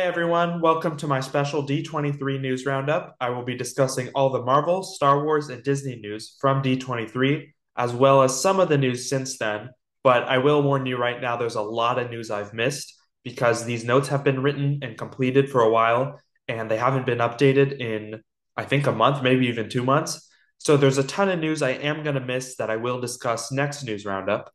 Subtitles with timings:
[0.00, 3.14] Hey everyone, welcome to my special D23 news roundup.
[3.20, 7.92] I will be discussing all the Marvel, Star Wars, and Disney news from D23, as
[7.92, 9.68] well as some of the news since then.
[10.02, 13.66] But I will warn you right now, there's a lot of news I've missed because
[13.66, 17.78] these notes have been written and completed for a while, and they haven't been updated
[17.78, 18.22] in,
[18.56, 20.30] I think, a month, maybe even two months.
[20.56, 23.52] So there's a ton of news I am going to miss that I will discuss
[23.52, 24.50] next news roundup.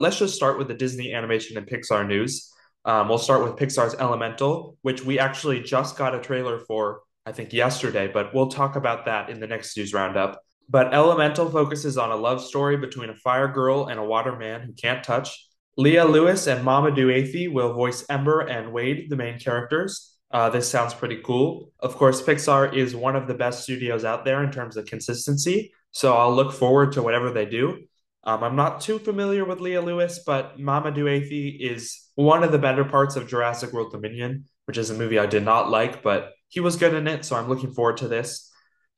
[0.00, 2.50] Let's just start with the Disney animation and Pixar news.
[2.84, 7.32] Um, we'll start with Pixar's Elemental, which we actually just got a trailer for, I
[7.32, 10.42] think, yesterday, but we'll talk about that in the next news roundup.
[10.68, 14.62] But Elemental focuses on a love story between a fire girl and a water man
[14.62, 15.48] who can't touch.
[15.76, 20.16] Leah Lewis and Mamoudou Athie will voice Ember and Wade, the main characters.
[20.30, 21.70] Uh, this sounds pretty cool.
[21.78, 25.72] Of course, Pixar is one of the best studios out there in terms of consistency,
[25.90, 27.84] so I'll look forward to whatever they do.
[28.24, 32.58] Um, I'm not too familiar with Leah Lewis, but Mamoudou Athie is one of the
[32.58, 36.32] better parts of Jurassic World Dominion, which is a movie I did not like, but
[36.48, 38.50] he was good in it, so I'm looking forward to this.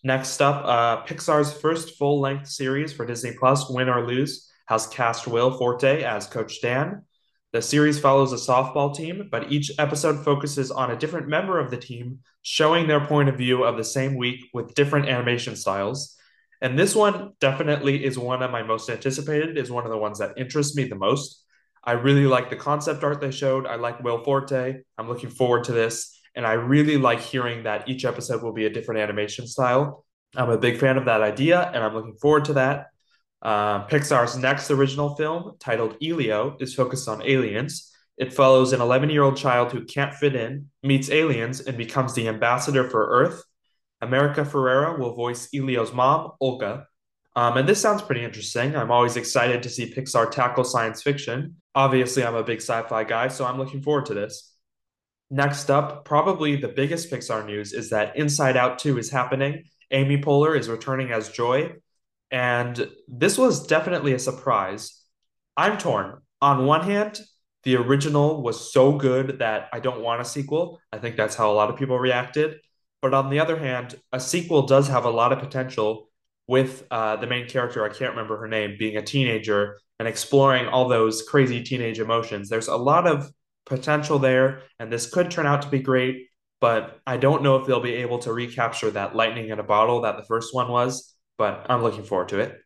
[0.03, 4.87] Next up, uh, Pixar's first full length series for Disney Plus, Win or Lose, has
[4.87, 7.03] cast Will Forte as Coach Dan.
[7.53, 11.71] The series follows a softball team, but each episode focuses on a different member of
[11.71, 16.17] the team, showing their point of view of the same week with different animation styles.
[16.61, 20.19] And this one definitely is one of my most anticipated, is one of the ones
[20.19, 21.44] that interests me the most.
[21.85, 23.67] I really like the concept art they showed.
[23.67, 24.81] I like Will Forte.
[24.99, 26.19] I'm looking forward to this.
[26.35, 30.05] And I really like hearing that each episode will be a different animation style.
[30.37, 32.87] I'm a big fan of that idea, and I'm looking forward to that.
[33.41, 37.93] Uh, Pixar's next original film, titled Elio, is focused on aliens.
[38.17, 42.15] It follows an 11 year old child who can't fit in, meets aliens, and becomes
[42.15, 43.45] the ambassador for Earth
[44.05, 46.87] America Ferrera will voice Elio's mom, Olga.
[47.37, 48.77] Um, and this sounds pretty interesting.
[48.77, 51.57] I'm always excited to see Pixar tackle science fiction.
[51.75, 54.55] Obviously, I'm a big sci fi guy, so I'm looking forward to this.
[55.31, 59.65] Next up, probably the biggest Pixar news is that Inside Out 2 is happening.
[59.91, 61.73] Amy Poehler is returning as Joy.
[62.31, 65.03] And this was definitely a surprise.
[65.57, 66.21] I'm torn.
[66.41, 67.21] On one hand,
[67.65, 70.81] the original was so good that I don't want a sequel.
[70.93, 72.61] I think that's how a lot of people reacted.
[73.01, 76.11] But on the other hand, a sequel does have a lot of potential
[76.47, 80.67] with uh, the main character, I can't remember her name, being a teenager and exploring
[80.67, 82.49] all those crazy teenage emotions.
[82.49, 83.31] There's a lot of
[83.67, 86.29] potential there, and this could turn out to be great,
[86.61, 90.03] but I don't know if they'll be able to recapture that lightning in a bottle
[90.03, 92.61] that the first one was, but I'm looking forward to it.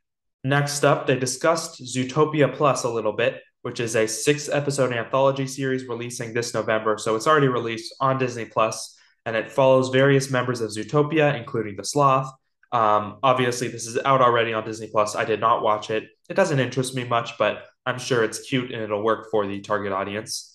[0.45, 5.47] Next up, they discussed Zootopia Plus a little bit, which is a six episode anthology
[5.47, 6.97] series releasing this November.
[6.97, 8.97] So it's already released on Disney Plus
[9.27, 12.33] and it follows various members of Zootopia, including the sloth.
[12.71, 15.17] Um, obviously, this is out already on Disney Plus.
[15.17, 16.09] I did not watch it.
[16.29, 19.61] It doesn't interest me much, but I'm sure it's cute and it'll work for the
[19.61, 20.55] target audience.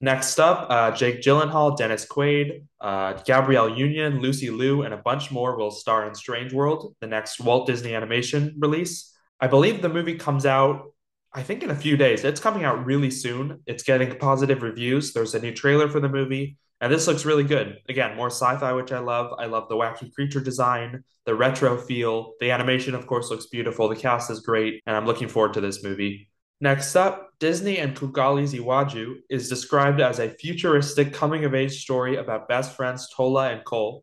[0.00, 5.32] Next up, uh, Jake Gyllenhaal, Dennis Quaid, uh, Gabrielle Union, Lucy Liu, and a bunch
[5.32, 9.12] more will star in Strange World, the next Walt Disney animation release.
[9.40, 10.92] I believe the movie comes out,
[11.32, 12.22] I think, in a few days.
[12.22, 13.60] It's coming out really soon.
[13.66, 15.12] It's getting positive reviews.
[15.12, 16.58] There's a new trailer for the movie.
[16.80, 17.78] And this looks really good.
[17.88, 19.32] Again, more sci-fi, which I love.
[19.38, 22.34] I love the wacky creature design, the retro feel.
[22.40, 23.88] The animation, of course, looks beautiful.
[23.88, 26.30] The cast is great, and I'm looking forward to this movie.
[26.60, 32.76] Next up, Disney and Kugali's Iwaju is described as a futuristic coming-of-age story about best
[32.76, 34.02] friends Tola and Kole.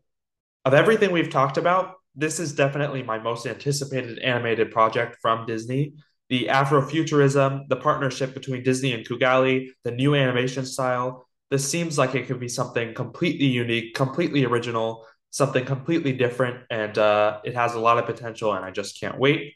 [0.64, 5.92] Of everything we've talked about, this is definitely my most anticipated animated project from Disney.
[6.30, 12.14] The Afrofuturism, the partnership between Disney and Kugali, the new animation style, this seems like
[12.14, 17.74] it could be something completely unique, completely original, something completely different, and uh, it has
[17.74, 19.54] a lot of potential, and I just can't wait.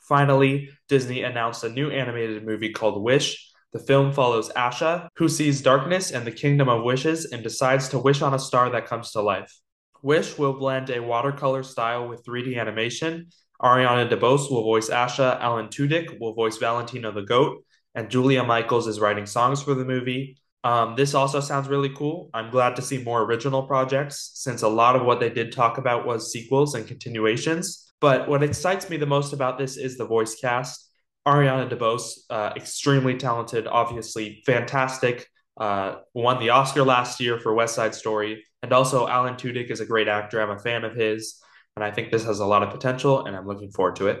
[0.00, 3.52] Finally, Disney announced a new animated movie called Wish.
[3.72, 7.98] The film follows Asha, who sees darkness and the kingdom of wishes and decides to
[7.98, 9.52] wish on a star that comes to life.
[10.00, 13.28] Wish will blend a watercolor style with 3D animation.
[13.60, 17.64] Ariana DeBose will voice Asha, Alan Tudyk will voice Valentino the Goat,
[17.94, 20.38] and Julia Michaels is writing songs for the movie.
[20.64, 22.30] Um, this also sounds really cool.
[22.34, 25.78] I'm glad to see more original projects since a lot of what they did talk
[25.78, 27.92] about was sequels and continuations.
[28.00, 30.90] But what excites me the most about this is the voice cast.
[31.26, 35.26] Ariana DeBose, uh, extremely talented, obviously fantastic.
[35.58, 39.80] Uh, won the Oscar last year for West Side Story, and also Alan Tudyk is
[39.80, 40.40] a great actor.
[40.40, 41.40] I'm a fan of his,
[41.74, 44.20] and I think this has a lot of potential, and I'm looking forward to it.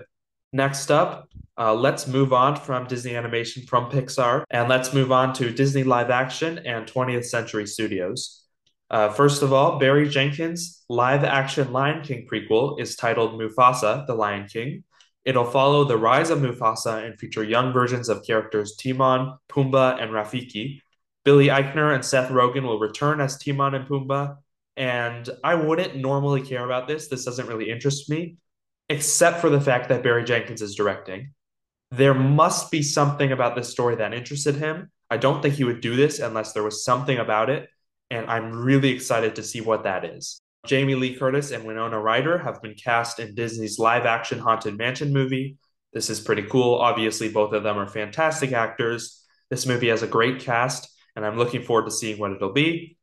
[0.52, 1.28] Next up,
[1.58, 5.82] uh, let's move on from Disney Animation from Pixar and let's move on to Disney
[5.82, 8.44] Live Action and 20th Century Studios.
[8.90, 14.14] Uh, first of all, Barry Jenkins' live action Lion King prequel is titled Mufasa, the
[14.14, 14.84] Lion King.
[15.26, 20.12] It'll follow the rise of Mufasa and feature young versions of characters Timon, Pumbaa, and
[20.12, 20.80] Rafiki.
[21.24, 24.38] Billy Eichner and Seth Rogen will return as Timon and Pumbaa.
[24.78, 27.08] And I wouldn't normally care about this.
[27.08, 28.38] This doesn't really interest me,
[28.88, 31.32] except for the fact that Barry Jenkins is directing.
[31.90, 34.90] There must be something about this story that interested him.
[35.10, 37.68] I don't think he would do this unless there was something about it.
[38.10, 40.40] And I'm really excited to see what that is.
[40.66, 45.12] Jamie Lee Curtis and Winona Ryder have been cast in Disney's live action Haunted Mansion
[45.12, 45.56] movie.
[45.92, 46.74] This is pretty cool.
[46.74, 49.24] Obviously, both of them are fantastic actors.
[49.50, 52.98] This movie has a great cast, and I'm looking forward to seeing what it'll be.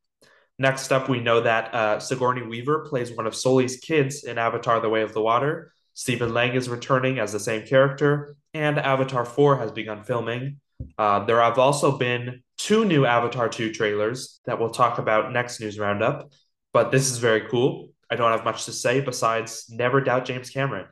[0.58, 4.80] Next up, we know that uh, Sigourney Weaver plays one of Sully's kids in Avatar
[4.80, 5.72] The Way of the Water.
[5.96, 10.60] Stephen Lang is returning as the same character, and Avatar 4 has begun filming.
[10.98, 15.58] Uh, there have also been two new Avatar 2 trailers that we'll talk about next
[15.58, 16.30] news roundup,
[16.74, 17.88] but this is very cool.
[18.10, 20.84] I don't have much to say besides never doubt James Cameron.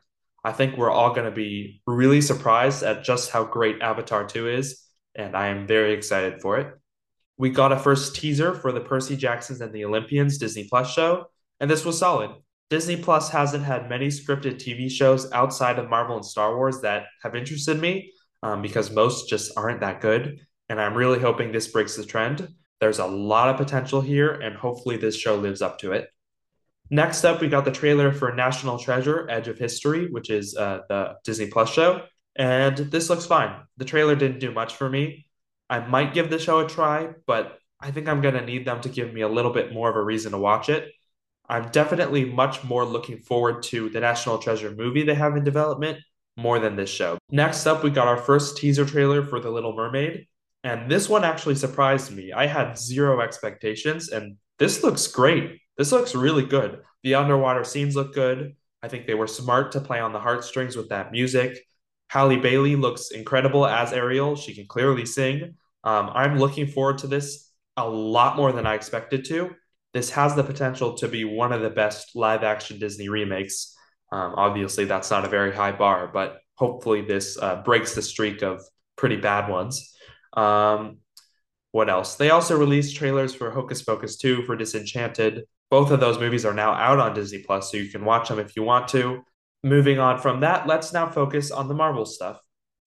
[0.43, 4.49] I think we're all going to be really surprised at just how great Avatar 2
[4.49, 4.81] is,
[5.13, 6.73] and I am very excited for it.
[7.37, 11.27] We got a first teaser for the Percy Jacksons and the Olympians Disney Plus show,
[11.59, 12.31] and this was solid.
[12.69, 17.05] Disney Plus hasn't had many scripted TV shows outside of Marvel and Star Wars that
[17.21, 20.39] have interested me um, because most just aren't that good.
[20.69, 22.47] And I'm really hoping this breaks the trend.
[22.79, 26.09] There's a lot of potential here, and hopefully, this show lives up to it.
[26.89, 30.81] Next up, we got the trailer for National Treasure Edge of History, which is uh,
[30.89, 32.03] the Disney Plus show.
[32.35, 33.55] And this looks fine.
[33.77, 35.27] The trailer didn't do much for me.
[35.69, 38.81] I might give the show a try, but I think I'm going to need them
[38.81, 40.91] to give me a little bit more of a reason to watch it.
[41.47, 45.99] I'm definitely much more looking forward to the National Treasure movie they have in development
[46.37, 47.17] more than this show.
[47.29, 50.27] Next up, we got our first teaser trailer for The Little Mermaid.
[50.63, 52.33] And this one actually surprised me.
[52.33, 55.61] I had zero expectations, and this looks great.
[55.77, 56.81] This looks really good.
[57.03, 58.55] The underwater scenes look good.
[58.81, 61.59] I think they were smart to play on the heartstrings with that music.
[62.07, 64.35] Halle Bailey looks incredible as Ariel.
[64.35, 65.55] She can clearly sing.
[65.83, 69.55] Um, I'm looking forward to this a lot more than I expected to.
[69.95, 73.73] This has the potential to be one of the best live action Disney remakes.
[74.11, 78.41] Um, obviously, that's not a very high bar, but hopefully, this uh, breaks the streak
[78.41, 78.61] of
[78.97, 79.95] pretty bad ones.
[80.33, 80.97] Um,
[81.71, 82.15] what else?
[82.15, 85.45] They also released trailers for Hocus Pocus 2 for Disenchanted.
[85.71, 88.39] Both of those movies are now out on Disney Plus, so you can watch them
[88.39, 89.23] if you want to.
[89.63, 92.41] Moving on from that, let's now focus on the Marvel stuff.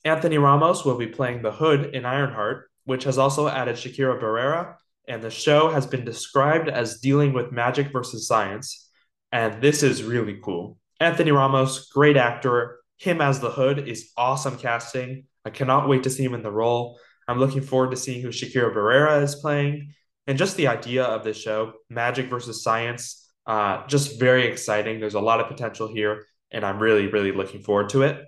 [0.04, 4.74] Anthony Ramos will be playing the Hood in Ironheart, which has also added Shakira Barrera,
[5.08, 8.90] and the show has been described as dealing with magic versus science.
[9.32, 10.78] And this is really cool.
[11.00, 12.80] Anthony Ramos, great actor.
[12.98, 15.24] Him as the Hood is awesome casting.
[15.44, 16.98] I cannot wait to see him in the role.
[17.26, 19.94] I'm looking forward to seeing who Shakira Barrera is playing.
[20.26, 25.00] And just the idea of this show, magic versus science, uh, just very exciting.
[25.00, 28.24] There's a lot of potential here and I'm really, really looking forward to it.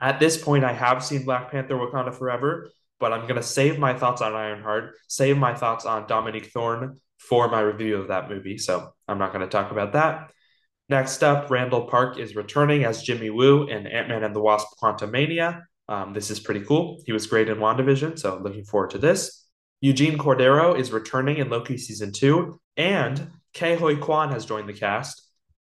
[0.00, 3.78] At this point, I have seen Black Panther Wakanda Forever, but I'm going to save
[3.78, 8.28] my thoughts on Ironheart, save my thoughts on Dominique Thorne for my review of that
[8.28, 8.58] movie.
[8.58, 10.30] So I'm not going to talk about that.
[10.88, 14.68] Next up, Randall Park is returning as Jimmy Woo in Ant Man and the Wasp
[14.82, 15.62] Quantumania.
[15.88, 17.02] Um, this is pretty cool.
[17.04, 19.46] He was great in WandaVision, so looking forward to this.
[19.80, 24.72] Eugene Cordero is returning in Loki season two, and Ke Huy Quan has joined the
[24.72, 25.22] cast.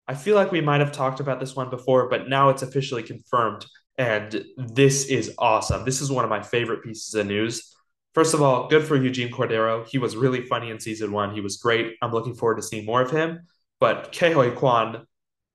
[0.07, 3.03] I feel like we might have talked about this one before, but now it's officially
[3.03, 3.65] confirmed.
[3.97, 5.85] And this is awesome.
[5.85, 7.75] This is one of my favorite pieces of news.
[8.13, 9.87] First of all, good for Eugene Cordero.
[9.87, 11.33] He was really funny in season one.
[11.33, 11.95] He was great.
[12.01, 13.47] I'm looking forward to seeing more of him.
[13.79, 15.05] But Ke Huy Quan,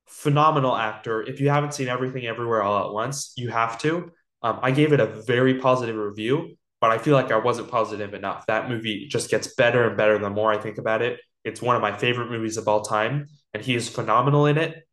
[0.06, 1.22] phenomenal actor.
[1.22, 4.10] If you haven't seen Everything Everywhere All at Once, you have to.
[4.42, 8.14] Um, I gave it a very positive review, but I feel like I wasn't positive
[8.14, 8.46] enough.
[8.46, 11.20] That movie just gets better and better the more I think about it.
[11.44, 14.87] It's one of my favorite movies of all time and he is phenomenal in it.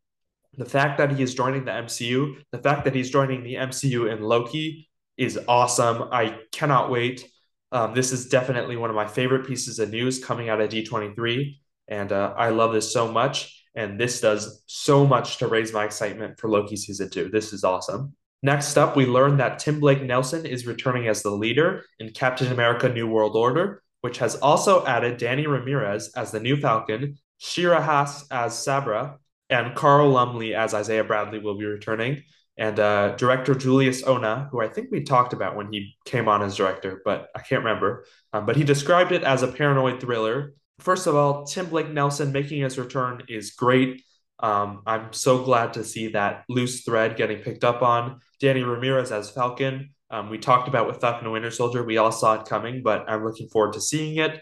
[0.57, 4.11] The fact that he is joining the MCU, the fact that he's joining the MCU
[4.11, 6.09] in Loki is awesome.
[6.11, 7.27] I cannot wait.
[7.71, 11.57] Um, this is definitely one of my favorite pieces of news coming out of D23,
[11.87, 13.63] and uh, I love this so much.
[13.75, 17.27] And this does so much to raise my excitement for Loki season two.
[17.29, 18.15] This is awesome.
[18.41, 22.51] Next up, we learned that Tim Blake Nelson is returning as the leader in Captain
[22.51, 27.81] America New World Order, which has also added Danny Ramirez as the new Falcon Shira
[27.81, 29.17] Haas as Sabra,
[29.49, 32.23] and Carl Lumbly as Isaiah Bradley will be returning.
[32.57, 36.41] And uh, director Julius Onah, who I think we talked about when he came on
[36.41, 38.05] as director, but I can't remember.
[38.31, 40.53] Um, but he described it as a paranoid thriller.
[40.79, 44.03] First of all, Tim Blake Nelson making his return is great.
[44.39, 48.19] Um, I'm so glad to see that loose thread getting picked up on.
[48.39, 49.93] Danny Ramirez as Falcon.
[50.09, 51.83] Um, we talked about with Falcon and Winter Soldier.
[51.83, 54.39] We all saw it coming, but I'm looking forward to seeing it.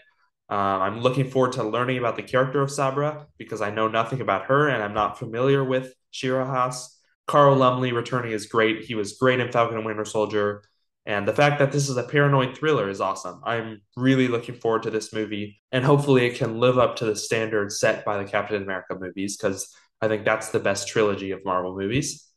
[0.54, 4.20] Uh, I'm looking forward to learning about the character of Sabra because I know nothing
[4.20, 6.96] about her and I'm not familiar with Shira Haas.
[7.26, 8.84] Carl Lumbly returning is great.
[8.84, 10.62] He was great in Falcon and Winter Soldier.
[11.06, 13.40] And the fact that this is a paranoid thriller is awesome.
[13.44, 17.16] I'm really looking forward to this movie, and hopefully it can live up to the
[17.16, 21.44] standards set by the Captain America movies, because I think that's the best trilogy of
[21.44, 22.30] Marvel movies.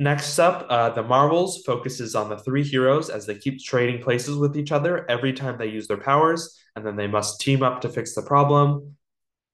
[0.00, 4.36] Next up, uh, the Marvels focuses on the three heroes as they keep trading places
[4.36, 7.80] with each other every time they use their powers, and then they must team up
[7.80, 8.94] to fix the problem.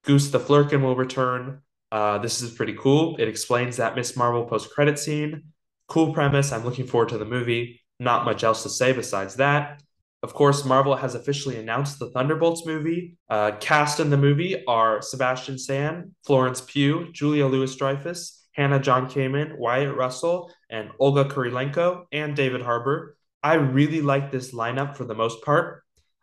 [0.05, 1.63] Goose the Flerken will return.
[1.91, 3.17] Uh, this is pretty cool.
[3.17, 5.45] It explains that Miss Marvel post credit scene.
[5.89, 6.53] Cool premise.
[6.53, 7.81] I'm looking forward to the movie.
[7.99, 9.83] Not much else to say besides that.
[10.23, 13.17] Of course, Marvel has officially announced the Thunderbolts movie.
[13.31, 19.09] Uh, cast in the movie are Sebastian Stan, Florence Pugh, Julia Louis Dreyfus, Hannah John
[19.09, 23.17] Kamen, Wyatt Russell, and Olga Kurylenko, and David Harbour.
[23.43, 25.83] I really like this lineup for the most part.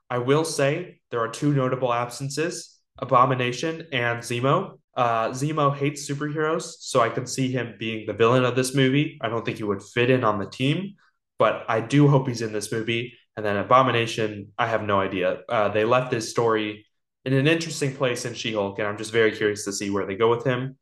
[0.10, 4.78] I will say there are two notable absences Abomination and Zemo.
[4.96, 9.18] Uh, Zemo hates superheroes, so I can see him being the villain of this movie.
[9.22, 10.96] I don't think he would fit in on the team,
[11.40, 13.14] but I do hope he's in this movie.
[13.38, 15.42] And then Abomination, I have no idea.
[15.48, 16.86] Uh, they left his story
[17.24, 20.06] in an interesting place in She Hulk, and I'm just very curious to see where
[20.06, 20.78] they go with him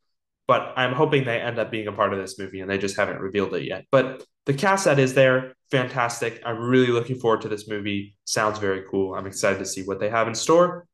[0.49, 2.97] but I'm hoping they end up being a part of this movie and they just
[2.97, 3.85] haven't revealed it yet.
[3.91, 6.41] But the cast that is there, fantastic.
[6.43, 8.15] I'm really looking forward to this movie.
[8.25, 9.13] Sounds very cool.
[9.13, 10.87] I'm excited to see what they have in store.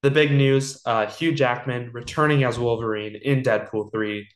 [0.00, 4.26] The big news uh, Hugh Jackman returning as Wolverine in Deadpool 3.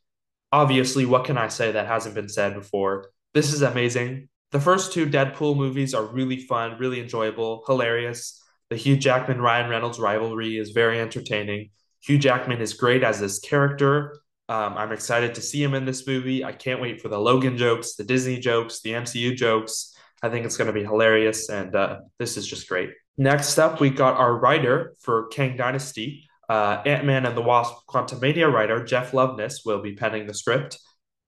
[0.52, 3.06] Obviously, what can I say that hasn't been said before?
[3.32, 4.28] This is amazing.
[4.52, 8.44] The first two Deadpool movies are really fun, really enjoyable, hilarious.
[8.68, 11.70] The Hugh Jackman Ryan Reynolds rivalry is very entertaining.
[12.02, 14.20] Hugh Jackman is great as this character.
[14.48, 16.44] Um, I'm excited to see him in this movie.
[16.44, 19.96] I can't wait for the Logan jokes, the Disney jokes, the MCU jokes.
[20.22, 22.90] I think it's going to be hilarious, and uh, this is just great.
[23.18, 26.28] Next up, we got our writer for Kang Dynasty.
[26.48, 30.78] Uh, Ant Man and the Wasp Quantumania writer Jeff Loveness will be penning the script.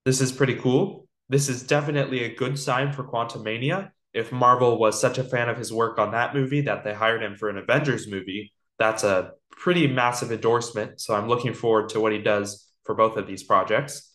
[0.05, 1.09] This is pretty cool.
[1.29, 3.91] This is definitely a good sign for Quantumania.
[4.15, 7.23] If Marvel was such a fan of his work on that movie that they hired
[7.23, 11.01] him for an Avengers movie, that's a pretty massive endorsement.
[11.01, 14.11] So I'm looking forward to what he does for both of these projects.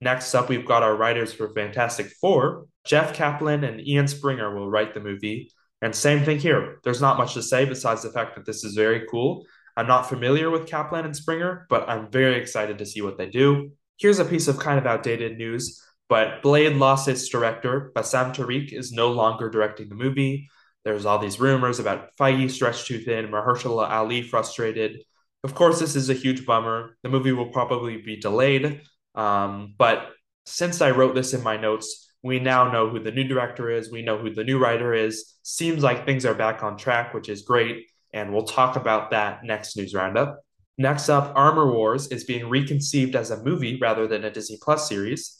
[0.00, 2.64] Next up, we've got our writers for Fantastic Four.
[2.86, 5.52] Jeff Kaplan and Ian Springer will write the movie.
[5.82, 6.78] And same thing here.
[6.82, 9.44] There's not much to say besides the fact that this is very cool.
[9.76, 13.28] I'm not familiar with Kaplan and Springer, but I'm very excited to see what they
[13.28, 13.72] do.
[13.98, 17.92] Here's a piece of kind of outdated news, but Blade lost its director.
[17.94, 20.48] Bassam Tariq is no longer directing the movie.
[20.86, 25.04] There's all these rumors about Feige stretched too thin, Mahershala Ali frustrated.
[25.42, 26.96] Of course, this is a huge bummer.
[27.02, 28.82] The movie will probably be delayed.
[29.14, 30.10] Um, but
[30.44, 33.90] since I wrote this in my notes, we now know who the new director is.
[33.90, 35.38] We know who the new writer is.
[35.42, 37.86] Seems like things are back on track, which is great.
[38.12, 40.40] And we'll talk about that next news roundup.
[40.76, 44.88] Next up, Armor Wars is being reconceived as a movie rather than a Disney Plus
[44.88, 45.38] series.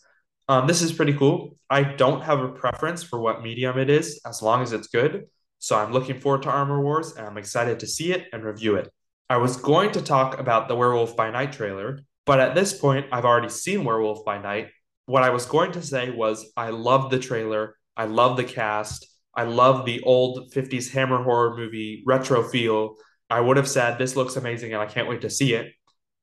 [0.49, 1.57] Um, this is pretty cool.
[1.69, 5.26] I don't have a preference for what medium it is, as long as it's good.
[5.59, 8.76] So I'm looking forward to Armor Wars, and I'm excited to see it and review
[8.76, 8.90] it.
[9.30, 13.06] I was going to talk about the Werewolf by Night trailer, but at this point,
[13.12, 14.70] I've already seen Werewolf by Night.
[15.06, 17.76] What I was going to say was I love the trailer.
[17.96, 19.06] I love the cast.
[19.32, 22.96] I love the old 50s hammer horror movie retro feel.
[23.30, 25.75] I would have said this looks amazing and I can't wait to see it.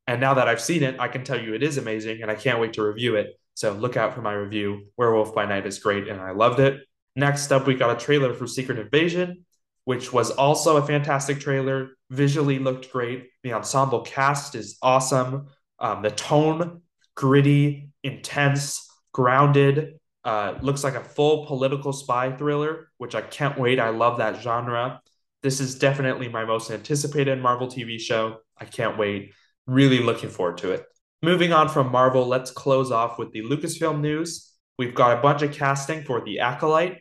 [0.06, 2.36] And now that I've seen it, I can tell you it is amazing and I
[2.36, 3.40] can't wait to review it.
[3.54, 4.88] So look out for my review.
[4.98, 6.82] Werewolf by Night is great and I loved it.
[7.16, 9.46] Next up, we got a trailer for Secret Invasion
[9.88, 11.92] which was also a fantastic trailer.
[12.10, 13.30] Visually looked great.
[13.44, 15.48] The ensemble cast is awesome.
[15.80, 16.82] Um, the tone,
[17.16, 19.98] gritty, intense, grounded.
[20.26, 23.80] Uh, looks like a full political spy thriller, which I can't wait.
[23.80, 25.00] I love that genre.
[25.42, 28.40] This is definitely my most anticipated Marvel TV show.
[28.58, 29.32] I can't wait.
[29.68, 30.84] Really looking forward to it.
[31.24, 34.52] Moving on from Marvel, let's close off with the Lucasfilm news.
[34.78, 36.98] We've got a bunch of casting for The Acolyte,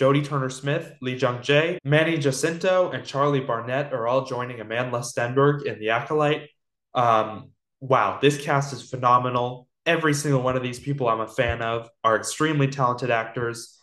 [0.00, 5.04] Jodie Turner Smith, Lee Jung Jae, Manny Jacinto, and Charlie Barnett are all joining Amandla
[5.04, 6.48] Stenberg in The Acolyte.
[6.94, 9.68] Um, wow, this cast is phenomenal.
[9.84, 13.78] Every single one of these people I'm a fan of are extremely talented actors.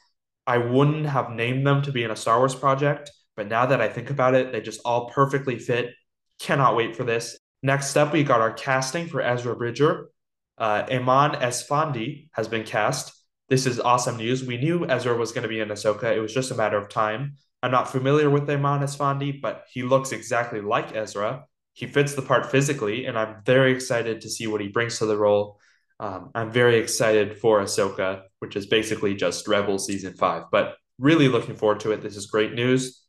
[0.48, 3.80] I wouldn't have named them to be in a Star Wars project, but now that
[3.80, 5.92] I think about it, they just all perfectly fit.
[6.40, 7.38] Cannot wait for this.
[7.62, 10.10] Next up, we got our casting for Ezra Bridger.
[10.58, 13.14] Uh, Eman Esfandi has been cast
[13.50, 14.44] this is awesome news.
[14.44, 16.16] We knew Ezra was going to be in Ahsoka.
[16.16, 17.38] It was just a matter of time.
[17.63, 21.46] I'm not familiar with Eman Esfandi, but he looks exactly like Ezra.
[21.74, 25.06] He fits the part physically, and I'm very excited to see what he brings to
[25.06, 25.60] the role.
[26.00, 31.27] Um, I'm very excited for Ahsoka, which is basically just Rebel season five, but really
[31.27, 32.01] looking forward to it.
[32.01, 33.04] This is great news.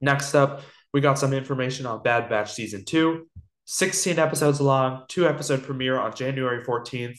[0.00, 3.28] Next up, we got some information on Bad Batch season two,
[3.64, 7.18] 16 episodes long, two episode premiere on January 14th.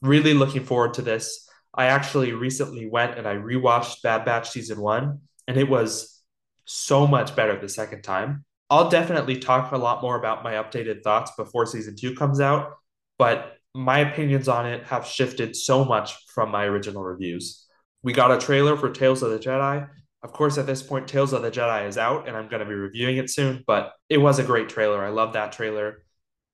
[0.00, 1.43] Really looking forward to this.
[1.76, 6.22] I actually recently went and I rewatched Bad Batch season one, and it was
[6.64, 8.44] so much better the second time.
[8.70, 12.74] I'll definitely talk a lot more about my updated thoughts before season two comes out,
[13.18, 17.66] but my opinions on it have shifted so much from my original reviews.
[18.02, 19.88] We got a trailer for Tales of the Jedi.
[20.22, 22.66] Of course, at this point, Tales of the Jedi is out and I'm going to
[22.68, 25.04] be reviewing it soon, but it was a great trailer.
[25.04, 26.04] I love that trailer.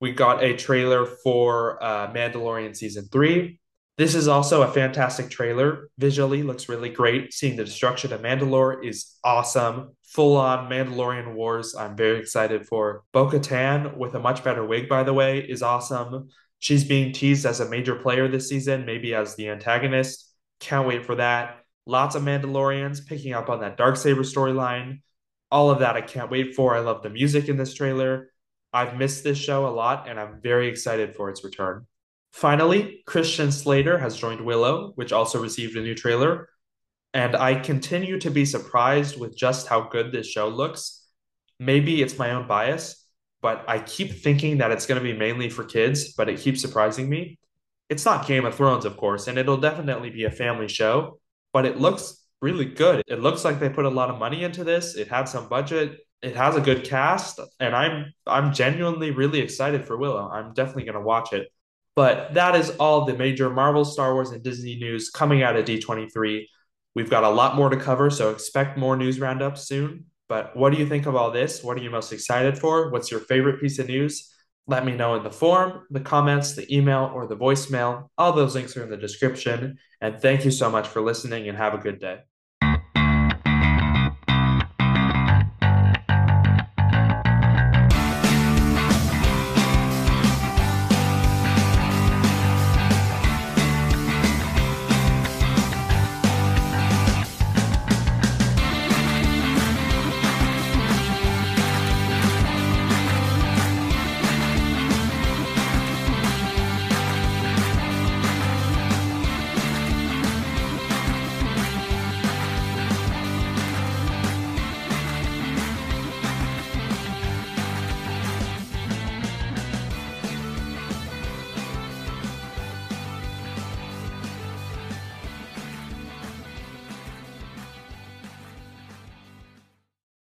[0.01, 3.60] We got a trailer for uh, Mandalorian season three.
[4.01, 5.91] This is also a fantastic trailer.
[5.99, 7.35] Visually looks really great.
[7.35, 9.95] Seeing the destruction of Mandalore is awesome.
[10.05, 11.75] Full on Mandalorian Wars.
[11.75, 13.03] I'm very excited for.
[13.13, 16.31] Bo Katan, with a much better wig, by the way, is awesome.
[16.61, 20.33] She's being teased as a major player this season, maybe as the antagonist.
[20.61, 21.59] Can't wait for that.
[21.85, 25.03] Lots of Mandalorians picking up on that dark saber storyline.
[25.51, 26.75] All of that I can't wait for.
[26.75, 28.33] I love the music in this trailer.
[28.73, 31.85] I've missed this show a lot and I'm very excited for its return.
[32.33, 36.49] Finally, Christian Slater has joined Willow, which also received a new trailer.
[37.13, 41.05] And I continue to be surprised with just how good this show looks.
[41.59, 43.05] Maybe it's my own bias,
[43.43, 46.61] but I keep thinking that it's going to be mainly for kids, but it keeps
[46.61, 47.39] surprising me.
[47.89, 51.19] It's not Game of Thrones, of course, and it'll definitely be a family show,
[51.53, 53.03] but it looks really good.
[53.09, 54.95] It looks like they put a lot of money into this.
[54.95, 55.99] It had some budget.
[56.23, 60.29] It has a good cast, and I'm I'm genuinely really excited for Willow.
[60.31, 61.51] I'm definitely going to watch it.
[61.97, 65.65] But that is all the major Marvel, Star Wars, and Disney news coming out of
[65.65, 66.47] D23.
[66.95, 70.07] We've got a lot more to cover, so expect more news roundups soon.
[70.29, 71.63] But what do you think of all this?
[71.63, 72.91] What are you most excited for?
[72.91, 74.33] What's your favorite piece of news?
[74.67, 78.09] Let me know in the form, the comments, the email, or the voicemail.
[78.17, 79.79] All those links are in the description.
[80.01, 82.21] And thank you so much for listening and have a good day.